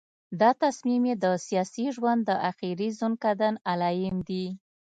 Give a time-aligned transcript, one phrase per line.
[0.41, 4.45] دا تصمیم یې د سیاسي ژوند د آخري ځنکدن علایم دي.